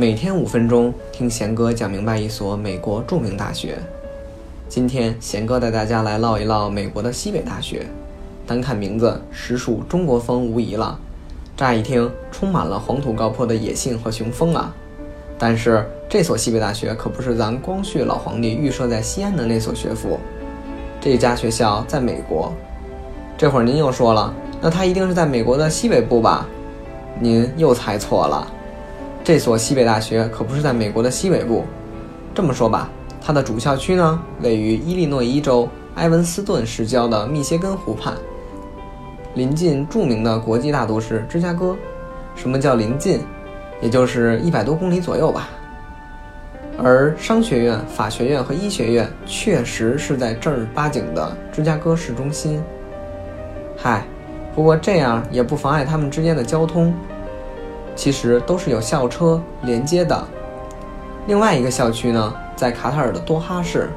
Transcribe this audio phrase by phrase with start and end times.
[0.00, 3.76] 每天五分钟，听贤哥讲明白一所美国著名大学。
[4.68, 7.84] 今天贤哥带大家来唠一唠美国的西北大学。
[8.46, 10.96] 单看名字，实属中国风无疑了。
[11.56, 14.72] 乍一听，充满了黄土高坡的野性和雄风啊！
[15.36, 20.20] 但是这所西北大学可不是咱光绪老皇帝预设在西安的那所学府，
[21.00, 22.52] 这家学校在美国。
[23.36, 26.46] 这会儿您又说了，那它一定是在美国的西北部吧？
[27.18, 28.54] 您又猜错了。
[29.28, 31.62] 这所西北大学可不是在美国的西北部，
[32.34, 32.88] 这么说吧，
[33.20, 38.14] 它的主校区呢位于伊利诺伊州埃文斯顿市郊的密歇根湖畔，
[39.34, 41.76] 临近著名的国际大都市芝加哥。
[42.34, 43.20] 什么叫临近？
[43.82, 45.50] 也就是一百多公里左右吧。
[46.82, 52.62] 而商学院、法学院和医学院确实是在正儿八经的芝加哥市中心。
[53.76, 54.06] 嗨，
[54.54, 56.94] 不过这样也不妨碍他们之间的交通。
[57.98, 60.24] 其实都是有校车连接的。
[61.26, 63.90] 另外一个校区呢，在卡塔尔的多哈市。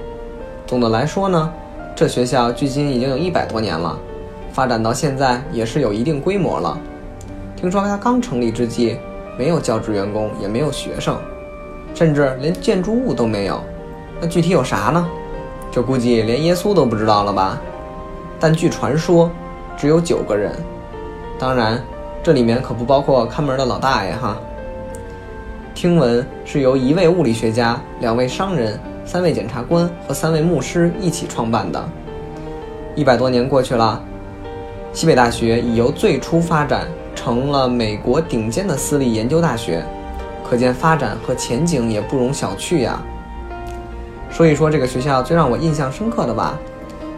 [0.65, 1.53] 总的来说呢，
[1.95, 3.95] 这学校距今已经有一百多年了，
[4.51, 6.75] 发展到现在也是有一定规模了。
[7.55, 8.97] 听说它刚成立之际，
[9.37, 11.15] 没有教职员工，也没有学生，
[11.93, 13.61] 甚至连建筑物都没有。
[14.19, 15.07] 那具体有啥呢？
[15.71, 17.61] 这估计连耶稣都不知道了吧？
[18.39, 19.29] 但据传说，
[19.77, 20.51] 只有九个人。
[21.37, 21.79] 当然。
[22.23, 24.37] 这里面可不包括看门的老大爷哈。
[25.73, 31.83] 听闻是由一位物理学家、两位商人、三位检察官和三位牧师一起创办的。
[32.93, 33.99] 一百多年过去了，
[34.93, 39.83] 西北大学已由最初发展成了美国顶尖的私立研究大学，
[40.47, 43.01] 可见发展和前景也不容小觑呀。
[44.29, 46.55] 说一说这个学校最让我印象深刻的吧，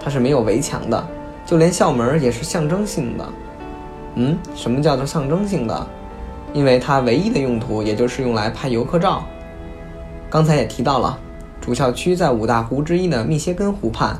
[0.01, 1.07] 它是没有围墙的，
[1.45, 3.27] 就连校门也是象征性的。
[4.15, 5.87] 嗯，什么叫做象征性的？
[6.53, 9.23] 因为它唯一的用途也就是用来拍游客照。
[10.29, 11.17] 刚才也提到了，
[11.59, 14.15] 主校区在五大湖之一的密歇根湖畔，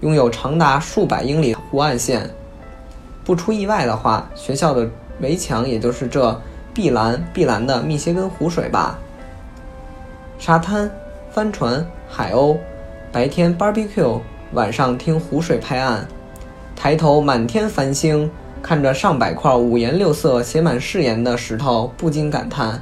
[0.00, 2.30] 拥有长达数百英里湖岸线。
[3.24, 4.88] 不出意外的话，学校的
[5.20, 6.40] 围墙也就是这
[6.72, 8.98] 碧蓝碧蓝的密歇根湖水吧。
[10.38, 10.90] 沙滩、
[11.30, 12.56] 帆船、海鸥，
[13.10, 14.20] 白天 barbecue，
[14.52, 16.06] 晚上听湖水拍岸，
[16.76, 18.30] 抬头满天繁星。
[18.62, 22.80] 看着上百块五颜六色、写满誓言的石头，不禁感叹：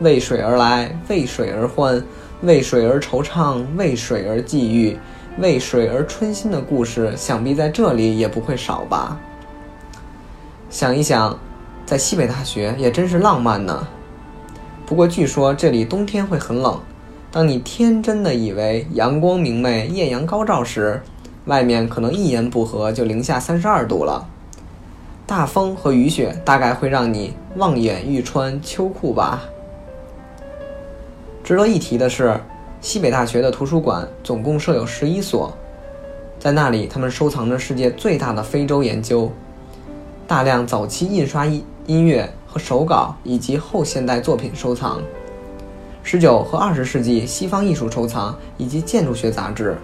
[0.00, 2.02] 为水而来，为水而欢，
[2.40, 4.98] 为水而惆怅，为水而际遇，
[5.38, 9.20] 为水而春心的故事，想必在这里也不会少吧？
[10.70, 11.38] 想一想，
[11.84, 13.86] 在西北大学也真是浪漫呢。
[14.86, 16.80] 不过据说这里冬天会很冷，
[17.30, 21.02] 当你天真的以为阳光明媚、艳阳高照时，
[21.44, 24.26] 外面可能一言不合就零下三十二度了。
[25.28, 29.44] 大风和雨雪大概会让你望眼欲穿秋裤吧。
[31.44, 32.40] 值得一提的是，
[32.80, 35.54] 西北大学的图书馆总共设有十一所，
[36.38, 39.30] 在那里他们收藏着世界最大的非洲研究，
[40.26, 45.02] 大量早期印刷音音乐和手稿以及后现代作品收藏，
[46.02, 49.76] 十九和二十世纪西方艺术收藏以及建筑学杂志。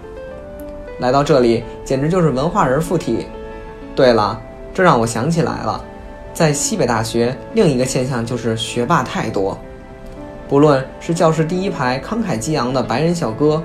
[0.97, 3.27] 来到这里简直就是文化人附体。
[3.95, 4.41] 对了。
[4.75, 5.81] 这让我想起来了，
[6.33, 9.57] 在西北大学，另一个现象就是学霸太多。
[10.49, 13.63] 不论是教室第一排慷慨激昂的白人小哥，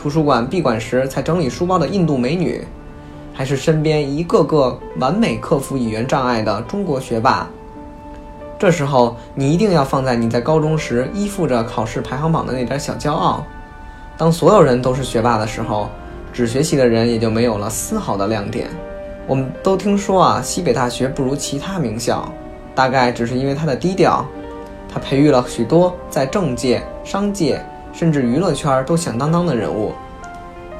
[0.00, 2.64] 图书馆闭馆时才整理书包的印度美女，
[3.34, 7.48] 还是身边一个个完美克服语言障碍的中国学霸，
[8.56, 13.44] 这时候你一定要放在你在高中时依附着考试排行榜的那点小骄傲。
[14.16, 15.90] 当所有人都是学霸的时候，
[16.32, 18.70] 只学习的人也就没有了丝毫的亮点。
[19.26, 22.32] 我们都听说啊，西北大学不如其他名校，
[22.74, 24.24] 大概只是因为它的低调。
[24.88, 27.60] 它培育了许多在政界、商界，
[27.92, 29.92] 甚至娱乐圈都响当当的人物。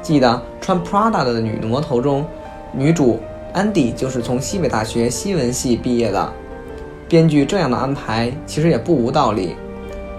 [0.01, 2.25] 记得穿 Prada 的女魔头中，
[2.71, 3.19] 女主
[3.53, 6.33] 安迪就是从西北大学新闻系毕业的。
[7.09, 9.55] 编剧这样的安排其实也不无道理。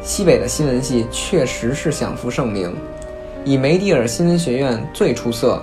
[0.02, 2.74] 西北的新闻系确实是享负盛名，
[3.44, 5.60] 以梅迪尔新闻学院最出色。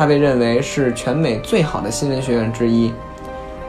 [0.00, 2.90] 它被认为是全美最好的新闻学院之一，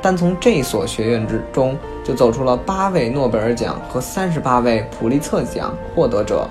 [0.01, 6.47] 单从这所学院之中就走出了八位诺贝尔奖和三十八位普利策奖获得者。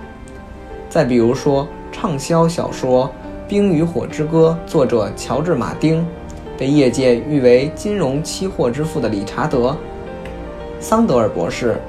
[0.90, 3.06] 再比如说，畅销小说
[3.48, 6.06] 《冰与火之歌》作者乔治·马丁，
[6.58, 9.68] 被业界誉为金融期货之父的理查德·
[10.78, 11.80] 桑德尔博士，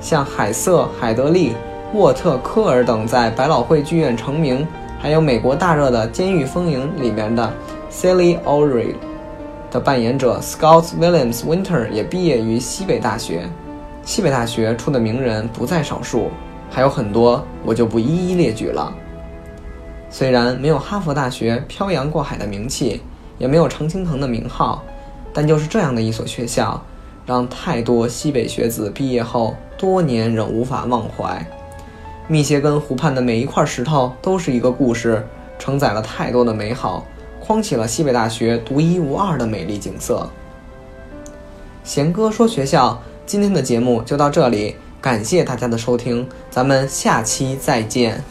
[0.00, 1.54] 像海瑟·海德利、
[1.92, 4.64] 沃特·科尔等在百老汇剧院成名。
[5.02, 7.52] 还有美国大热的《监狱风云》里面的
[7.90, 8.94] Sally O'Reilly
[9.68, 13.48] 的扮演者 Scott Williams Winter 也毕业于西北大学。
[14.04, 16.30] 西北大学出的名人不在少数，
[16.70, 18.94] 还有很多，我就不一一列举了。
[20.08, 23.02] 虽然没有哈佛大学漂洋过海的名气，
[23.38, 24.84] 也没有常青藤的名号，
[25.34, 26.80] 但就是这样的一所学校，
[27.26, 31.44] 让太多西北学子毕业后多年仍无法忘怀。
[32.28, 35.26] 密歇根湖畔的每一块石头都是一个故事，
[35.58, 37.06] 承载了太多的美好，
[37.40, 40.28] 框起了西北大学独一无二的美丽景色。
[41.84, 48.22] 贤哥说学校，今天的节目就到这里，感谢大家的收听，咱们下期再见。